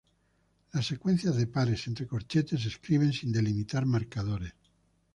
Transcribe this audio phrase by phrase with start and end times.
[0.71, 4.51] Las secuencias de pares entre corchetes se escriben sin delimitar marcadores.